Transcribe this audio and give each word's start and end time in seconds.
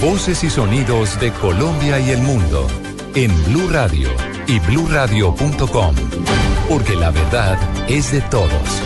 Voces 0.00 0.42
y 0.44 0.50
sonidos 0.50 1.20
de 1.20 1.32
Colombia 1.32 2.00
y 2.00 2.10
el 2.10 2.22
mundo 2.22 2.66
en 3.14 3.30
Blue 3.44 3.68
Radio 3.68 4.08
y 4.46 4.58
bluradio.com, 4.60 5.94
porque 6.68 6.94
la 6.96 7.10
verdad 7.10 7.58
es 7.88 8.12
de 8.12 8.20
todos. 8.22 8.82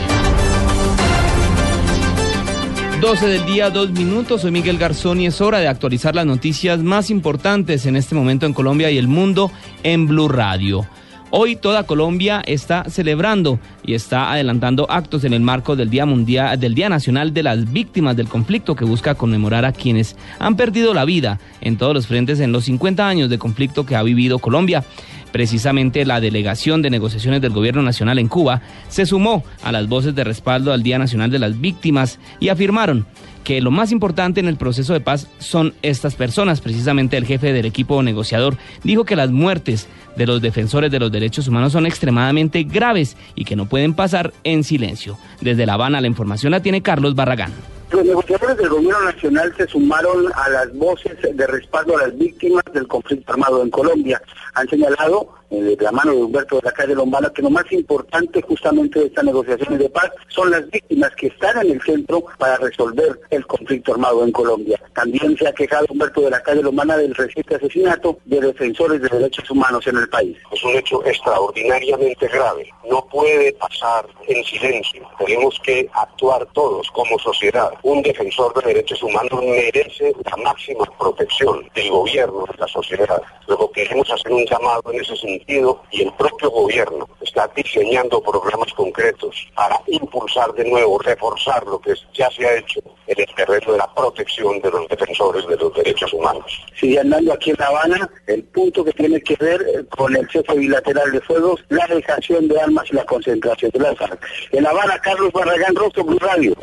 12 3.00 3.28
del 3.28 3.46
día, 3.46 3.70
dos 3.70 3.90
minutos. 3.92 4.42
Soy 4.42 4.50
Miguel 4.50 4.78
Garzón 4.78 5.20
y 5.20 5.26
es 5.26 5.40
hora 5.40 5.58
de 5.58 5.68
actualizar 5.68 6.14
las 6.14 6.26
noticias 6.26 6.80
más 6.80 7.10
importantes 7.10 7.86
en 7.86 7.96
este 7.96 8.14
momento 8.14 8.46
en 8.46 8.52
Colombia 8.52 8.90
y 8.90 8.98
el 8.98 9.08
mundo 9.08 9.50
en 9.82 10.06
Blue 10.06 10.28
Radio. 10.28 10.86
Hoy 11.32 11.54
toda 11.54 11.84
Colombia 11.84 12.42
está 12.44 12.84
celebrando 12.90 13.60
y 13.84 13.94
está 13.94 14.32
adelantando 14.32 14.90
actos 14.90 15.22
en 15.22 15.32
el 15.32 15.42
marco 15.42 15.76
del 15.76 15.88
Día 15.88 16.04
Mundial 16.04 16.58
del 16.58 16.74
Día 16.74 16.88
Nacional 16.88 17.32
de 17.32 17.44
las 17.44 17.72
Víctimas 17.72 18.16
del 18.16 18.28
Conflicto 18.28 18.74
que 18.74 18.84
busca 18.84 19.14
conmemorar 19.14 19.64
a 19.64 19.70
quienes 19.70 20.16
han 20.40 20.56
perdido 20.56 20.92
la 20.92 21.04
vida 21.04 21.38
en 21.60 21.76
todos 21.76 21.94
los 21.94 22.08
frentes 22.08 22.40
en 22.40 22.50
los 22.50 22.64
50 22.64 23.06
años 23.06 23.30
de 23.30 23.38
conflicto 23.38 23.86
que 23.86 23.94
ha 23.94 24.02
vivido 24.02 24.40
Colombia. 24.40 24.82
Precisamente 25.30 26.04
la 26.04 26.20
delegación 26.20 26.82
de 26.82 26.90
negociaciones 26.90 27.40
del 27.40 27.52
Gobierno 27.52 27.82
Nacional 27.82 28.18
en 28.18 28.26
Cuba 28.26 28.62
se 28.88 29.06
sumó 29.06 29.44
a 29.62 29.70
las 29.70 29.86
voces 29.86 30.16
de 30.16 30.24
respaldo 30.24 30.72
al 30.72 30.82
Día 30.82 30.98
Nacional 30.98 31.30
de 31.30 31.38
las 31.38 31.60
Víctimas 31.60 32.18
y 32.40 32.48
afirmaron 32.48 33.06
que 33.44 33.60
lo 33.60 33.70
más 33.70 33.92
importante 33.92 34.40
en 34.40 34.48
el 34.48 34.56
proceso 34.56 34.92
de 34.92 35.00
paz 35.00 35.26
son 35.38 35.74
estas 35.82 36.14
personas. 36.14 36.60
Precisamente 36.60 37.16
el 37.16 37.26
jefe 37.26 37.52
del 37.52 37.66
equipo 37.66 38.02
negociador 38.02 38.56
dijo 38.82 39.04
que 39.04 39.16
las 39.16 39.30
muertes 39.30 39.88
de 40.16 40.26
los 40.26 40.42
defensores 40.42 40.90
de 40.90 40.98
los 40.98 41.12
derechos 41.12 41.48
humanos 41.48 41.72
son 41.72 41.86
extremadamente 41.86 42.62
graves 42.64 43.16
y 43.34 43.44
que 43.44 43.56
no 43.56 43.66
pueden 43.66 43.94
pasar 43.94 44.32
en 44.44 44.64
silencio. 44.64 45.18
Desde 45.40 45.66
La 45.66 45.74
Habana 45.74 46.00
la 46.00 46.06
información 46.06 46.50
la 46.52 46.62
tiene 46.62 46.82
Carlos 46.82 47.14
Barragán. 47.14 47.52
Los 47.90 48.04
negociadores 48.04 48.56
del 48.56 48.68
gobierno 48.68 49.02
nacional 49.02 49.52
se 49.56 49.66
sumaron 49.66 50.26
a 50.34 50.48
las 50.48 50.72
voces 50.74 51.16
de 51.20 51.46
respaldo 51.48 51.98
a 51.98 52.02
las 52.02 52.16
víctimas 52.16 52.62
del 52.72 52.86
conflicto 52.86 53.32
armado 53.32 53.64
en 53.64 53.70
Colombia. 53.70 54.22
Han 54.54 54.68
señalado 54.68 55.40
de 55.50 55.76
la 55.80 55.90
mano 55.90 56.12
de 56.12 56.22
Humberto 56.22 56.56
de 56.56 56.62
la 56.62 56.72
Calle 56.72 56.94
Lombana, 56.94 57.30
que 57.30 57.42
lo 57.42 57.50
más 57.50 57.70
importante 57.72 58.40
justamente 58.40 59.00
de 59.00 59.06
estas 59.06 59.24
negociaciones 59.24 59.78
de 59.78 59.90
paz 59.90 60.10
son 60.28 60.50
las 60.50 60.68
víctimas 60.70 61.10
que 61.16 61.26
están 61.26 61.58
en 61.66 61.72
el 61.72 61.82
centro 61.82 62.24
para 62.38 62.56
resolver 62.56 63.20
el 63.30 63.46
conflicto 63.46 63.92
armado 63.92 64.24
en 64.24 64.32
Colombia. 64.32 64.80
También 64.94 65.36
se 65.36 65.48
ha 65.48 65.52
quejado 65.52 65.86
Humberto 65.90 66.20
de 66.20 66.30
la 66.30 66.42
Calle 66.42 66.62
Lombana 66.62 66.96
del 66.96 67.14
reciente 67.14 67.56
asesinato 67.56 68.18
de 68.24 68.40
defensores 68.40 69.02
de 69.02 69.08
derechos 69.08 69.50
humanos 69.50 69.86
en 69.86 69.96
el 69.96 70.08
país. 70.08 70.36
Es 70.52 70.62
un 70.62 70.76
hecho 70.76 71.04
extraordinariamente 71.04 72.28
grave. 72.28 72.70
No 72.88 73.04
puede 73.06 73.52
pasar 73.54 74.06
en 74.28 74.44
silencio. 74.44 75.06
Tenemos 75.18 75.58
que 75.64 75.88
actuar 75.94 76.46
todos 76.52 76.88
como 76.92 77.18
sociedad. 77.18 77.72
Un 77.82 78.02
defensor 78.02 78.54
de 78.54 78.68
derechos 78.68 79.02
humanos 79.02 79.40
merece 79.42 80.14
la 80.24 80.36
máxima 80.36 80.84
protección 80.98 81.68
del 81.74 81.90
gobierno, 81.90 82.44
de 82.50 82.58
la 82.58 82.68
sociedad. 82.68 83.20
Luego 83.48 83.70
queremos 83.72 84.10
hacer 84.10 84.32
un 84.32 84.44
llamado 84.50 84.82
en 84.92 85.00
ese 85.00 85.16
sentido 85.16 85.82
y 85.90 86.02
el 86.02 86.12
propio 86.14 86.50
gobierno 86.50 87.08
está 87.20 87.48
diseñando 87.54 88.20
programas 88.20 88.72
concretos 88.74 89.48
para 89.54 89.80
impulsar 89.86 90.52
de 90.54 90.68
nuevo, 90.68 90.98
reforzar 90.98 91.64
lo 91.66 91.78
que 91.78 91.94
ya 92.12 92.30
se 92.30 92.46
ha 92.46 92.56
hecho 92.56 92.80
en 93.06 93.20
el 93.20 93.34
terreno 93.34 93.72
de 93.72 93.78
la 93.78 93.94
protección 93.94 94.60
de 94.60 94.70
los 94.70 94.88
defensores 94.88 95.46
de 95.46 95.56
los 95.56 95.74
derechos 95.74 96.12
humanos. 96.12 96.64
Sigue 96.78 96.98
andando 96.98 97.32
aquí 97.32 97.50
en 97.50 97.56
La 97.58 97.66
Habana 97.66 98.10
el 98.26 98.42
punto 98.44 98.84
que 98.84 98.92
tiene 98.92 99.20
que 99.20 99.36
ver 99.36 99.86
con 99.90 100.14
el 100.16 100.28
cese 100.30 100.54
bilateral 100.54 101.12
de 101.12 101.20
fuegos, 101.20 101.64
la 101.68 101.86
dejación 101.86 102.48
de 102.48 102.60
armas 102.60 102.86
y 102.90 102.96
la 102.96 103.04
concentración 103.04 103.70
de 103.72 103.80
las 103.80 104.00
armas. 104.00 104.18
En 104.52 104.64
La 104.64 104.70
Habana, 104.70 104.98
Carlos 104.98 105.32
Barragán 105.32 105.74
Rostro, 105.74 106.04
Blue 106.04 106.18
Radio. 106.18 106.54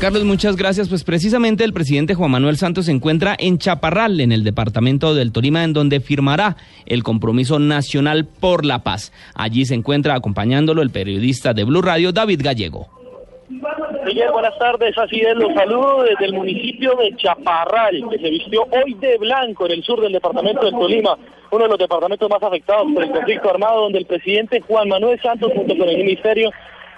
Carlos, 0.00 0.24
muchas 0.24 0.56
gracias. 0.56 0.88
Pues 0.88 1.04
precisamente 1.04 1.62
el 1.62 1.74
presidente 1.74 2.14
Juan 2.14 2.30
Manuel 2.30 2.56
Santos 2.56 2.86
se 2.86 2.90
encuentra 2.90 3.36
en 3.38 3.58
Chaparral, 3.58 4.18
en 4.20 4.32
el 4.32 4.44
departamento 4.44 5.14
del 5.14 5.30
Tolima, 5.30 5.62
en 5.62 5.74
donde 5.74 6.00
firmará 6.00 6.56
el 6.86 7.02
compromiso 7.02 7.58
nacional 7.58 8.24
por 8.24 8.64
la 8.64 8.78
paz. 8.82 9.12
Allí 9.34 9.66
se 9.66 9.74
encuentra 9.74 10.14
acompañándolo 10.14 10.80
el 10.80 10.88
periodista 10.88 11.52
de 11.52 11.64
Blue 11.64 11.82
Radio, 11.82 12.12
David 12.12 12.40
Gallego. 12.42 12.88
Miguel, 14.06 14.32
buenas 14.32 14.58
tardes. 14.58 14.96
Así 14.96 15.20
es, 15.20 15.36
los 15.36 15.52
saludo 15.52 16.04
desde 16.04 16.24
el 16.24 16.32
municipio 16.32 16.94
de 16.94 17.14
Chaparral, 17.16 18.02
que 18.10 18.18
se 18.20 18.30
vistió 18.30 18.62
hoy 18.70 18.94
de 18.94 19.18
blanco 19.18 19.66
en 19.66 19.72
el 19.72 19.82
sur 19.84 20.00
del 20.00 20.12
departamento 20.12 20.64
del 20.64 20.78
Tolima, 20.78 21.18
uno 21.50 21.64
de 21.64 21.68
los 21.68 21.78
departamentos 21.78 22.30
más 22.30 22.42
afectados 22.42 22.86
por 22.94 23.04
el 23.04 23.10
conflicto 23.10 23.50
armado, 23.50 23.82
donde 23.82 23.98
el 23.98 24.06
presidente 24.06 24.62
Juan 24.62 24.88
Manuel 24.88 25.20
Santos, 25.20 25.52
junto 25.54 25.76
con 25.76 25.90
el 25.90 25.98
ministerio 25.98 26.50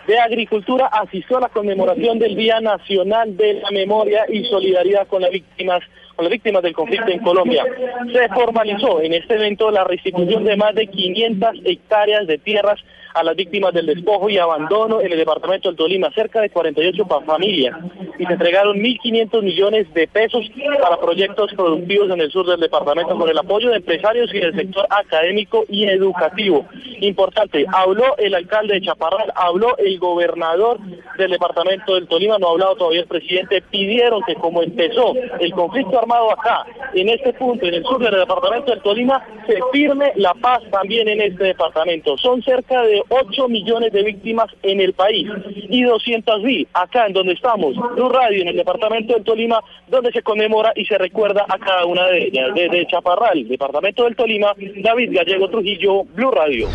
de 0.07 0.19
Agricultura 0.19 0.87
asistió 0.87 1.39
a 1.39 1.43
la 1.43 1.49
conmemoración 1.49 2.19
del 2.19 2.37
Día 2.37 2.61
Nacional 2.61 3.37
de 3.37 3.55
la 3.55 3.71
Memoria 3.71 4.25
y 4.29 4.45
Solidaridad 4.45 5.07
con 5.07 5.23
las 5.23 5.31
víctimas 5.31 5.83
con 6.17 6.27
las 6.27 6.33
víctimas 6.33 6.63
del 6.63 6.75
conflicto 6.75 7.11
en 7.11 7.21
Colombia. 7.21 7.65
Se 8.13 8.29
formalizó 8.29 9.01
en 9.01 9.15
este 9.15 9.35
evento 9.35 9.71
la 9.71 9.85
restitución 9.85 10.45
de 10.45 10.57
más 10.57 10.75
de 10.75 10.87
500 10.87 11.61
hectáreas 11.65 12.27
de 12.27 12.37
tierras 12.37 12.79
a 13.15 13.23
las 13.23 13.37
víctimas 13.37 13.73
del 13.73 13.87
despojo 13.87 14.29
y 14.29 14.39
abandono 14.39 15.01
en 15.01 15.13
el 15.13 15.19
departamento 15.19 15.69
del 15.69 15.77
Tolima, 15.77 16.11
cerca 16.15 16.41
de 16.41 16.51
48 16.51 17.05
familias, 17.27 17.77
y 18.19 18.25
se 18.25 18.33
entregaron 18.33 18.79
1.500 18.79 19.43
millones 19.43 19.93
de 19.95 20.09
pesos 20.09 20.51
para 20.81 21.01
proyectos 21.01 21.53
productivos 21.55 22.11
en 22.11 22.21
el 22.21 22.31
sur 22.31 22.47
del 22.47 22.61
departamento 22.61 23.17
con 23.17 23.29
el 23.29 23.39
apoyo 23.39 23.71
de 23.71 23.77
empresarios 23.77 24.33
y 24.35 24.41
del 24.41 24.55
sector 24.55 24.87
académico 24.91 25.65
y 25.69 25.85
educativo. 25.85 26.67
Importante, 27.01 27.65
habló 27.73 28.17
el 28.19 28.35
alcalde 28.35 28.75
de 28.75 28.83
Chaparral, 28.83 29.33
habló 29.35 29.77
el 29.79 29.99
gobernador 29.99 30.79
del 31.19 31.31
departamento 31.31 31.95
del 31.95 32.07
Tolima, 32.07 32.39
no 32.39 32.49
ha 32.49 32.51
hablado 32.53 32.77
todavía 32.77 33.01
el 33.01 33.07
presidente, 33.07 33.63
pidieron 33.63 34.23
que 34.27 34.35
como 34.37 34.63
empezó 34.63 35.15
el 35.41 35.53
conflicto 35.53 35.99
armado 35.99 36.31
acá, 36.31 36.65
en 36.95 37.09
este 37.09 37.33
punto, 37.35 37.67
en 37.67 37.75
el 37.75 37.83
sur 37.85 37.99
del 37.99 38.19
departamento 38.21 38.71
del 38.71 38.83
Tolima, 38.83 39.25
se 39.47 39.59
firme 39.73 40.13
la 40.17 40.35
paz 40.35 40.63
también 40.71 41.09
en 41.09 41.21
este 41.21 41.45
departamento. 41.45 42.17
Son 42.19 42.43
cerca 42.43 42.83
de 42.83 43.02
8 43.09 43.49
millones 43.49 43.93
de 43.93 44.03
víctimas 44.03 44.47
en 44.63 44.81
el 44.81 44.93
país 44.93 45.29
y 45.69 45.83
200 45.83 46.43
mil 46.43 46.67
acá 46.73 47.07
en 47.07 47.13
donde 47.13 47.33
estamos, 47.33 47.75
Blue 47.95 48.09
Radio 48.09 48.43
en 48.43 48.49
el 48.49 48.57
departamento 48.57 49.15
del 49.15 49.25
Tolima, 49.25 49.61
donde 49.89 50.13
se 50.13 50.23
conmemora 50.23 50.73
y 50.77 50.85
se 50.85 50.99
recuerda 50.99 51.45
a 51.49 51.59
cada 51.59 51.87
una 51.87 52.07
de 52.07 52.27
ellas. 52.27 52.51
Desde 52.55 52.87
Chaparral, 52.87 53.47
departamento 53.49 54.05
del 54.05 54.17
Tolima, 54.17 54.55
David 54.83 55.11
Gallego 55.13 55.49
Trujillo, 55.49 56.05
Blue 56.15 56.31
Radio. 56.31 56.69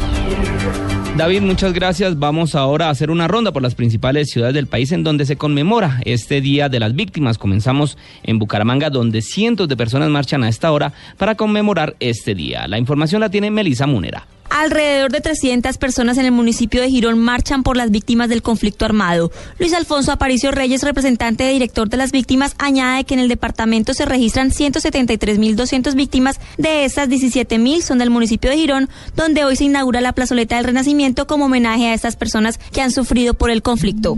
David, 1.17 1.41
muchas 1.41 1.73
gracias. 1.73 2.19
Vamos 2.19 2.53
ahora 2.53 2.87
a 2.87 2.89
hacer 2.91 3.09
una 3.09 3.27
ronda 3.27 3.51
por 3.51 3.63
las 3.63 3.73
principales 3.73 4.29
ciudades 4.29 4.53
del 4.53 4.67
país 4.67 4.91
en 4.91 5.03
donde 5.03 5.25
se 5.25 5.35
conmemora 5.35 5.99
este 6.05 6.41
Día 6.41 6.69
de 6.69 6.79
las 6.79 6.93
Víctimas. 6.93 7.39
Comenzamos 7.39 7.97
en 8.21 8.37
Bucaramanga, 8.37 8.91
donde 8.91 9.23
cientos 9.23 9.67
de 9.67 9.75
personas 9.75 10.09
marchan 10.09 10.43
a 10.43 10.49
esta 10.49 10.71
hora 10.71 10.93
para 11.17 11.33
conmemorar 11.33 11.95
este 11.99 12.35
día. 12.35 12.67
La 12.67 12.77
información 12.77 13.21
la 13.21 13.31
tiene 13.31 13.49
Melisa 13.49 13.87
Munera. 13.87 14.27
Alrededor 14.49 15.11
de 15.11 15.21
300 15.21 15.77
personas 15.77 16.17
en 16.17 16.25
el 16.25 16.31
municipio 16.31 16.81
de 16.81 16.89
Girón 16.89 17.19
marchan 17.19 17.63
por 17.63 17.75
las 17.75 17.91
víctimas 17.91 18.29
del 18.29 18.41
conflicto 18.41 18.85
armado. 18.85 19.31
Luis 19.59 19.73
Alfonso 19.73 20.11
Aparicio 20.11 20.51
Reyes, 20.51 20.83
representante 20.83 21.43
de 21.43 21.51
director 21.51 21.89
de 21.89 21.97
las 21.97 22.11
víctimas, 22.11 22.55
añade 22.57 23.03
que 23.03 23.13
en 23.13 23.19
el 23.19 23.27
departamento 23.27 23.93
se 23.93 24.05
registran 24.05 24.51
173.200 24.51 25.95
víctimas. 25.95 26.39
De 26.57 26.85
estas, 26.85 27.09
17.000 27.09 27.81
son 27.81 27.97
del 27.97 28.09
municipio 28.09 28.49
de 28.49 28.57
Girón, 28.57 28.89
donde 29.15 29.43
hoy 29.43 29.57
se 29.57 29.65
inaugura 29.65 29.99
la 30.01 30.13
plazoleta 30.13 30.55
del 30.55 30.65
Renacimiento 30.65 31.27
como 31.27 31.45
homenaje 31.45 31.87
a 31.87 31.93
estas 31.93 32.15
personas 32.15 32.57
que 32.71 32.81
han 32.81 32.91
sufrido 32.91 33.33
por 33.33 33.51
el 33.51 33.61
conflicto. 33.61 34.15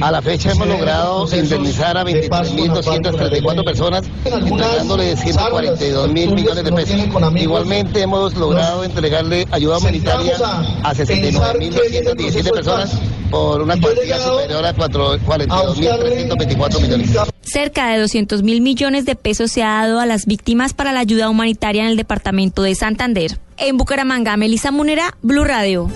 A 0.00 0.10
la 0.10 0.20
fecha 0.20 0.52
hemos 0.52 0.68
logrado 0.68 1.26
indemnizar 1.34 1.96
a 1.96 2.04
23.234 2.04 3.64
personas, 3.64 4.04
entregándole 4.24 5.16
142 5.16 6.12
mil 6.12 6.34
millones 6.34 6.62
de 6.62 6.72
pesos. 6.72 7.00
Igualmente 7.36 8.02
hemos 8.02 8.34
logrado 8.34 8.84
entregarle 8.84 9.46
ayuda 9.50 9.61
humanitaria 9.66 10.36
a 10.82 10.94
69.217 10.94 12.50
personas 12.50 12.98
por 13.30 13.62
una 13.62 13.80
cuantía 13.80 14.18
superior 14.18 14.64
a 14.64 14.74
42.324 14.74 16.80
millones. 16.80 17.10
Cerca 17.42 17.88
de 17.88 18.00
200 18.00 18.42
mil 18.42 18.60
millones 18.60 19.04
de 19.04 19.16
pesos 19.16 19.50
se 19.50 19.62
ha 19.62 19.86
dado 19.86 20.00
a 20.00 20.06
las 20.06 20.26
víctimas 20.26 20.74
para 20.74 20.92
la 20.92 21.00
ayuda 21.00 21.28
humanitaria 21.28 21.82
en 21.82 21.88
el 21.88 21.96
departamento 21.96 22.62
de 22.62 22.74
Santander. 22.74 23.38
En 23.56 23.76
Bucaramanga, 23.76 24.36
Melissa 24.36 24.70
Munera, 24.70 25.16
Blue 25.22 25.44
Radio. 25.44 25.88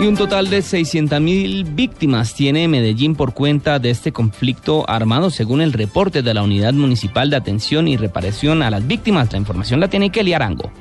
Y 0.00 0.06
un 0.06 0.16
total 0.16 0.48
de 0.48 0.60
600.000 0.60 1.74
víctimas 1.74 2.34
tiene 2.34 2.66
Medellín 2.68 3.14
por 3.14 3.34
cuenta 3.34 3.78
de 3.78 3.90
este 3.90 4.12
conflicto 4.12 4.88
armado, 4.88 5.28
según 5.28 5.60
el 5.60 5.74
reporte 5.74 6.22
de 6.22 6.32
la 6.32 6.42
Unidad 6.42 6.72
Municipal 6.72 7.28
de 7.28 7.36
Atención 7.36 7.86
y 7.86 7.98
Reparación 7.98 8.62
a 8.62 8.70
las 8.70 8.86
Víctimas. 8.86 9.30
La 9.30 9.38
información 9.38 9.78
la 9.78 9.88
tiene 9.88 10.10
Kelly 10.10 10.32
Arango. 10.32 10.72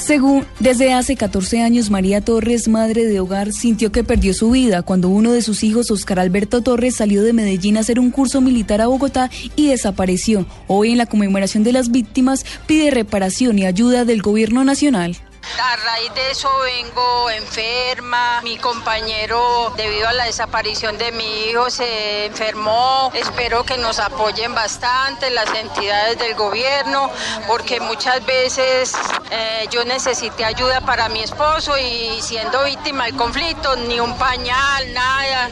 Según 0.00 0.46
desde 0.58 0.94
hace 0.94 1.14
14 1.14 1.60
años, 1.60 1.90
María 1.90 2.22
Torres, 2.22 2.68
madre 2.68 3.04
de 3.04 3.20
hogar, 3.20 3.52
sintió 3.52 3.92
que 3.92 4.02
perdió 4.02 4.32
su 4.32 4.50
vida 4.50 4.82
cuando 4.82 5.10
uno 5.10 5.30
de 5.30 5.42
sus 5.42 5.62
hijos, 5.62 5.90
Oscar 5.90 6.18
Alberto 6.18 6.62
Torres, 6.62 6.96
salió 6.96 7.22
de 7.22 7.34
Medellín 7.34 7.76
a 7.76 7.80
hacer 7.80 8.00
un 8.00 8.10
curso 8.10 8.40
militar 8.40 8.80
a 8.80 8.86
Bogotá 8.86 9.30
y 9.56 9.68
desapareció. 9.68 10.46
Hoy 10.68 10.92
en 10.92 10.98
la 10.98 11.06
conmemoración 11.06 11.64
de 11.64 11.72
las 11.72 11.90
víctimas 11.90 12.46
pide 12.66 12.90
reparación 12.90 13.58
y 13.58 13.66
ayuda 13.66 14.04
del 14.04 14.22
gobierno 14.22 14.64
nacional. 14.64 15.16
A 15.42 15.76
raíz 15.76 16.14
de 16.14 16.30
eso 16.30 16.50
vengo 16.60 17.30
enferma. 17.30 18.40
Mi 18.42 18.56
compañero, 18.58 19.72
debido 19.76 20.08
a 20.08 20.12
la 20.12 20.24
desaparición 20.24 20.96
de 20.98 21.12
mi 21.12 21.44
hijo, 21.44 21.70
se 21.70 22.26
enfermó. 22.26 23.10
Espero 23.14 23.64
que 23.64 23.76
nos 23.76 23.98
apoyen 23.98 24.54
bastante 24.54 25.30
las 25.30 25.52
entidades 25.54 26.18
del 26.18 26.34
gobierno, 26.34 27.10
porque 27.46 27.80
muchas 27.80 28.24
veces 28.24 28.94
eh, 29.30 29.66
yo 29.70 29.84
necesité 29.84 30.44
ayuda 30.44 30.80
para 30.82 31.08
mi 31.08 31.20
esposo 31.20 31.76
y 31.78 32.20
siendo 32.22 32.64
víctima 32.64 33.04
del 33.04 33.16
conflicto, 33.16 33.76
ni 33.76 34.00
un 34.00 34.16
pañal, 34.16 34.92
nada. 34.92 35.50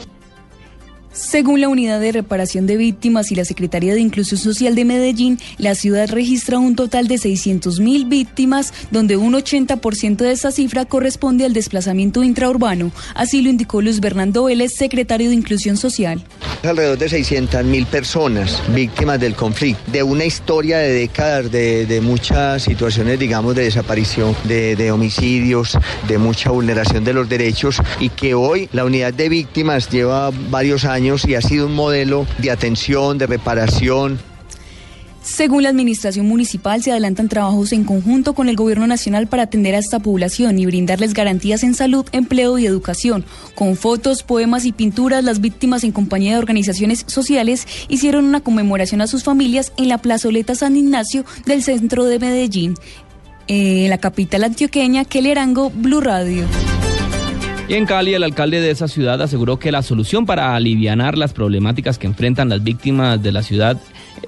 Según 1.18 1.60
la 1.60 1.68
Unidad 1.68 2.00
de 2.00 2.12
Reparación 2.12 2.68
de 2.68 2.76
Víctimas 2.76 3.32
y 3.32 3.34
la 3.34 3.44
Secretaría 3.44 3.92
de 3.92 4.00
Inclusión 4.00 4.38
Social 4.38 4.76
de 4.76 4.84
Medellín, 4.84 5.40
la 5.58 5.74
ciudad 5.74 6.08
registra 6.08 6.60
un 6.60 6.76
total 6.76 7.08
de 7.08 7.16
600.000 7.16 8.08
víctimas, 8.08 8.72
donde 8.92 9.16
un 9.16 9.32
80% 9.32 10.16
de 10.18 10.30
esa 10.30 10.52
cifra 10.52 10.84
corresponde 10.84 11.44
al 11.44 11.54
desplazamiento 11.54 12.22
intraurbano. 12.22 12.92
Así 13.16 13.42
lo 13.42 13.50
indicó 13.50 13.82
Luis 13.82 13.98
Bernardo 13.98 14.44
Vélez, 14.44 14.74
secretario 14.76 15.28
de 15.28 15.34
Inclusión 15.34 15.76
Social. 15.76 16.24
Alrededor 16.62 16.98
de 16.98 17.06
600.000 17.06 17.86
personas 17.86 18.62
víctimas 18.72 19.18
del 19.18 19.34
conflicto, 19.34 19.90
de 19.90 20.04
una 20.04 20.24
historia 20.24 20.78
de 20.78 20.92
décadas 20.92 21.50
de, 21.50 22.00
muchas 22.00 22.62
situaciones, 22.62 23.18
digamos, 23.18 23.56
de 23.56 23.64
desaparición, 23.64 24.36
de, 24.44 24.76
de 24.76 24.92
homicidios, 24.92 25.76
de 26.06 26.16
mucha 26.16 26.50
vulneración 26.50 27.02
de 27.02 27.12
los 27.12 27.28
derechos 27.28 27.82
y 27.98 28.08
que 28.08 28.34
hoy 28.34 28.68
la 28.72 28.84
unidad 28.84 29.12
de 29.12 29.28
víctimas 29.28 29.90
lleva 29.90 30.30
varios 30.48 30.84
años 30.84 31.07
y 31.16 31.34
ha 31.34 31.40
sido 31.40 31.66
un 31.66 31.74
modelo 31.74 32.26
de 32.38 32.50
atención, 32.50 33.16
de 33.16 33.26
reparación. 33.26 34.18
Según 35.22 35.62
la 35.62 35.68
Administración 35.68 36.26
Municipal, 36.26 36.82
se 36.82 36.90
adelantan 36.90 37.28
trabajos 37.28 37.72
en 37.72 37.84
conjunto 37.84 38.34
con 38.34 38.48
el 38.48 38.56
Gobierno 38.56 38.86
Nacional 38.86 39.26
para 39.26 39.44
atender 39.44 39.74
a 39.74 39.78
esta 39.78 40.00
población 40.00 40.58
y 40.58 40.66
brindarles 40.66 41.14
garantías 41.14 41.62
en 41.62 41.74
salud, 41.74 42.06
empleo 42.12 42.58
y 42.58 42.66
educación. 42.66 43.24
Con 43.54 43.76
fotos, 43.76 44.22
poemas 44.22 44.64
y 44.64 44.72
pinturas, 44.72 45.24
las 45.24 45.40
víctimas 45.40 45.84
en 45.84 45.92
compañía 45.92 46.32
de 46.32 46.38
organizaciones 46.38 47.04
sociales 47.06 47.66
hicieron 47.88 48.24
una 48.24 48.40
conmemoración 48.40 49.00
a 49.00 49.06
sus 49.06 49.24
familias 49.24 49.72
en 49.76 49.88
la 49.88 49.98
plazoleta 49.98 50.54
San 50.54 50.76
Ignacio 50.76 51.24
del 51.46 51.62
centro 51.62 52.04
de 52.04 52.18
Medellín. 52.18 52.74
Eh, 53.48 53.84
en 53.84 53.90
la 53.90 53.98
capital 53.98 54.44
antioqueña, 54.44 55.06
Arango, 55.30 55.70
Blue 55.70 56.00
Radio. 56.00 56.44
Y 57.68 57.74
en 57.74 57.84
Cali, 57.84 58.14
el 58.14 58.22
alcalde 58.22 58.62
de 58.62 58.70
esa 58.70 58.88
ciudad 58.88 59.20
aseguró 59.20 59.58
que 59.58 59.70
la 59.70 59.82
solución 59.82 60.24
para 60.24 60.56
aliviar 60.56 61.18
las 61.18 61.34
problemáticas 61.34 61.98
que 61.98 62.06
enfrentan 62.06 62.48
las 62.48 62.64
víctimas 62.64 63.22
de 63.22 63.30
la 63.30 63.42
ciudad, 63.42 63.76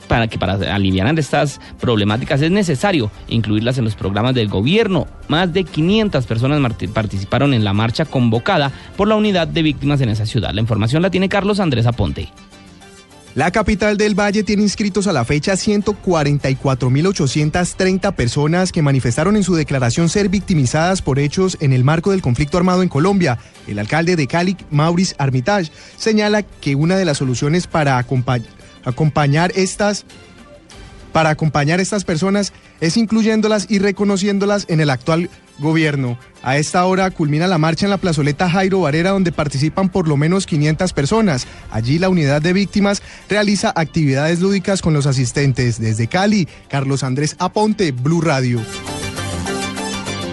para 0.08 0.28
que 0.28 0.38
para 0.38 0.74
aliviar 0.74 1.18
estas 1.18 1.58
problemáticas 1.80 2.42
es 2.42 2.50
necesario 2.50 3.10
incluirlas 3.28 3.78
en 3.78 3.84
los 3.84 3.94
programas 3.94 4.34
del 4.34 4.48
gobierno. 4.48 5.06
Más 5.28 5.54
de 5.54 5.64
500 5.64 6.26
personas 6.26 6.60
participaron 6.92 7.54
en 7.54 7.64
la 7.64 7.72
marcha 7.72 8.04
convocada 8.04 8.72
por 8.98 9.08
la 9.08 9.16
unidad 9.16 9.48
de 9.48 9.62
víctimas 9.62 10.02
en 10.02 10.10
esa 10.10 10.26
ciudad. 10.26 10.52
La 10.52 10.60
información 10.60 11.00
la 11.00 11.10
tiene 11.10 11.30
Carlos 11.30 11.60
Andrés 11.60 11.86
Aponte. 11.86 12.28
La 13.36 13.52
capital 13.52 13.96
del 13.96 14.18
Valle 14.18 14.42
tiene 14.42 14.64
inscritos 14.64 15.06
a 15.06 15.12
la 15.12 15.24
fecha 15.24 15.52
144.830 15.52 18.12
personas 18.16 18.72
que 18.72 18.82
manifestaron 18.82 19.36
en 19.36 19.44
su 19.44 19.54
declaración 19.54 20.08
ser 20.08 20.28
victimizadas 20.28 21.00
por 21.00 21.20
hechos 21.20 21.56
en 21.60 21.72
el 21.72 21.84
marco 21.84 22.10
del 22.10 22.22
conflicto 22.22 22.58
armado 22.58 22.82
en 22.82 22.88
Colombia. 22.88 23.38
El 23.68 23.78
alcalde 23.78 24.16
de 24.16 24.26
Cali, 24.26 24.56
Maurice 24.72 25.14
Armitage, 25.16 25.70
señala 25.96 26.42
que 26.42 26.74
una 26.74 26.96
de 26.96 27.04
las 27.04 27.18
soluciones 27.18 27.68
para 27.68 28.04
acompañar 28.84 29.52
estas 29.54 30.06
para 31.12 31.30
acompañar 31.30 31.78
a 31.78 31.82
estas 31.82 32.04
personas 32.04 32.52
es 32.80 32.96
incluyéndolas 32.96 33.66
y 33.68 33.78
reconociéndolas 33.78 34.66
en 34.68 34.80
el 34.80 34.90
actual 34.90 35.30
gobierno. 35.58 36.18
A 36.42 36.56
esta 36.56 36.84
hora 36.84 37.10
culmina 37.10 37.46
la 37.46 37.58
marcha 37.58 37.86
en 37.86 37.90
la 37.90 37.98
plazoleta 37.98 38.48
Jairo 38.48 38.80
Varera 38.80 39.10
donde 39.10 39.32
participan 39.32 39.90
por 39.90 40.08
lo 40.08 40.16
menos 40.16 40.46
500 40.46 40.92
personas. 40.92 41.46
Allí 41.70 41.98
la 41.98 42.08
unidad 42.08 42.42
de 42.42 42.52
víctimas 42.52 43.02
realiza 43.28 43.72
actividades 43.74 44.40
lúdicas 44.40 44.82
con 44.82 44.94
los 44.94 45.06
asistentes. 45.06 45.78
Desde 45.78 46.06
Cali, 46.06 46.48
Carlos 46.68 47.04
Andrés 47.04 47.36
Aponte, 47.38 47.92
Blue 47.92 48.20
Radio. 48.20 48.60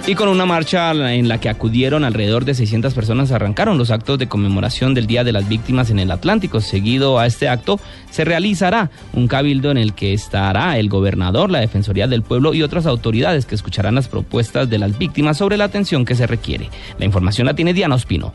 Y 0.07 0.15
con 0.15 0.29
una 0.29 0.45
marcha 0.45 0.93
en 1.13 1.27
la 1.27 1.41
que 1.41 1.49
acudieron 1.49 2.05
alrededor 2.05 2.45
de 2.45 2.53
600 2.53 2.93
personas 2.93 3.33
arrancaron 3.33 3.77
los 3.77 3.91
actos 3.91 4.17
de 4.17 4.29
conmemoración 4.29 4.93
del 4.93 5.05
Día 5.05 5.25
de 5.25 5.33
las 5.33 5.49
Víctimas 5.49 5.89
en 5.89 5.99
el 5.99 6.11
Atlántico. 6.11 6.61
Seguido 6.61 7.19
a 7.19 7.25
este 7.25 7.49
acto 7.49 7.77
se 8.09 8.23
realizará 8.23 8.89
un 9.11 9.27
cabildo 9.27 9.69
en 9.69 9.77
el 9.77 9.93
que 9.93 10.13
estará 10.13 10.77
el 10.77 10.87
gobernador, 10.87 11.51
la 11.51 11.59
Defensoría 11.59 12.07
del 12.07 12.21
Pueblo 12.21 12.53
y 12.53 12.63
otras 12.63 12.85
autoridades 12.85 13.45
que 13.45 13.55
escucharán 13.55 13.95
las 13.95 14.07
propuestas 14.07 14.69
de 14.69 14.77
las 14.77 14.97
víctimas 14.97 15.39
sobre 15.39 15.57
la 15.57 15.65
atención 15.65 16.05
que 16.05 16.15
se 16.15 16.25
requiere. 16.25 16.69
La 16.97 17.03
información 17.03 17.45
la 17.45 17.53
tiene 17.53 17.73
Diana 17.73 17.95
Ospino. 17.95 18.33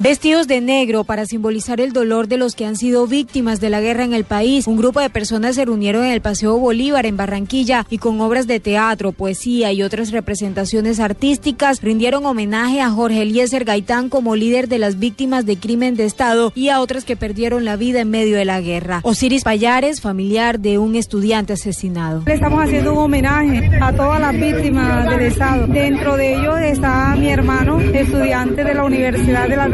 Vestidos 0.00 0.46
de 0.46 0.60
negro 0.60 1.02
para 1.02 1.26
simbolizar 1.26 1.80
el 1.80 1.92
dolor 1.92 2.28
de 2.28 2.36
los 2.36 2.54
que 2.54 2.64
han 2.64 2.76
sido 2.76 3.08
víctimas 3.08 3.58
de 3.58 3.68
la 3.68 3.80
guerra 3.80 4.04
en 4.04 4.12
el 4.12 4.22
país, 4.22 4.68
un 4.68 4.76
grupo 4.76 5.00
de 5.00 5.10
personas 5.10 5.56
se 5.56 5.64
reunieron 5.64 6.04
en 6.04 6.12
el 6.12 6.20
Paseo 6.20 6.56
Bolívar 6.56 7.04
en 7.04 7.16
Barranquilla 7.16 7.84
y 7.90 7.98
con 7.98 8.20
obras 8.20 8.46
de 8.46 8.60
teatro, 8.60 9.10
poesía 9.10 9.72
y 9.72 9.82
otras 9.82 10.12
representaciones 10.12 11.00
artísticas 11.00 11.82
rindieron 11.82 12.24
homenaje 12.26 12.80
a 12.80 12.90
Jorge 12.90 13.22
Eliezer 13.22 13.64
Gaitán 13.64 14.08
como 14.08 14.36
líder 14.36 14.68
de 14.68 14.78
las 14.78 15.00
víctimas 15.00 15.46
de 15.46 15.56
crimen 15.56 15.96
de 15.96 16.04
Estado 16.04 16.52
y 16.54 16.68
a 16.68 16.80
otras 16.80 17.04
que 17.04 17.16
perdieron 17.16 17.64
la 17.64 17.74
vida 17.74 17.98
en 18.00 18.10
medio 18.10 18.36
de 18.36 18.44
la 18.44 18.60
guerra. 18.60 19.00
Osiris 19.02 19.42
Payares, 19.42 20.00
familiar 20.00 20.60
de 20.60 20.78
un 20.78 20.94
estudiante 20.94 21.54
asesinado. 21.54 22.22
Le 22.24 22.34
estamos 22.34 22.62
haciendo 22.62 22.92
un 22.92 22.98
homenaje 22.98 23.68
a 23.82 23.92
todas 23.92 24.20
las 24.20 24.32
víctimas 24.32 25.10
del 25.10 25.22
Estado. 25.22 25.66
Dentro 25.66 26.16
de 26.16 26.34
ellos 26.34 26.56
está 26.60 27.16
mi 27.16 27.30
hermano, 27.30 27.80
estudiante 27.80 28.62
de 28.62 28.74
la 28.74 28.84
Universidad 28.84 29.48
de 29.48 29.56
la 29.56 29.68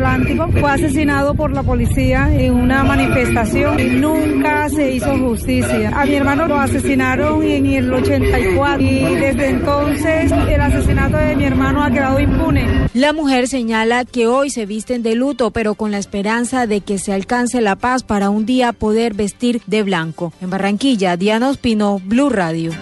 fue 0.60 0.70
asesinado 0.70 1.34
por 1.34 1.52
la 1.52 1.62
policía 1.62 2.28
en 2.32 2.54
una 2.54 2.84
manifestación 2.84 3.80
y 3.80 3.84
nunca 4.00 4.68
se 4.68 4.92
hizo 4.92 5.16
justicia. 5.18 5.90
A 5.94 6.04
mi 6.06 6.14
hermano 6.14 6.46
lo 6.46 6.58
asesinaron 6.58 7.42
en 7.42 7.66
el 7.66 7.92
84 7.92 8.82
y 8.82 9.14
desde 9.16 9.48
entonces 9.50 10.32
el 10.32 10.60
asesinato 10.60 11.16
de 11.16 11.36
mi 11.36 11.44
hermano 11.44 11.82
ha 11.82 11.90
quedado 11.90 12.20
impune. 12.20 12.88
La 12.94 13.12
mujer 13.12 13.48
señala 13.48 14.04
que 14.04 14.26
hoy 14.26 14.50
se 14.50 14.66
visten 14.66 15.02
de 15.02 15.14
luto, 15.14 15.50
pero 15.50 15.74
con 15.74 15.90
la 15.90 15.98
esperanza 15.98 16.66
de 16.66 16.80
que 16.80 16.98
se 16.98 17.12
alcance 17.12 17.60
la 17.60 17.76
paz 17.76 18.02
para 18.02 18.30
un 18.30 18.46
día 18.46 18.72
poder 18.72 19.14
vestir 19.14 19.62
de 19.66 19.82
blanco. 19.82 20.32
En 20.40 20.50
Barranquilla, 20.50 21.16
Diana 21.16 21.48
Ospino, 21.48 22.00
Blue 22.04 22.30
Radio. 22.30 22.72